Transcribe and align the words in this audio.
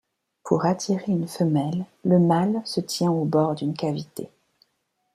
Pour 0.43 0.65
attirer 0.65 1.11
une 1.11 1.27
femelle, 1.27 1.85
le 2.05 2.17
mâle 2.17 2.63
se 2.65 2.81
tient 2.81 3.11
au 3.11 3.23
bord 3.23 3.53
d'une 3.53 3.75
cavité. 3.75 4.31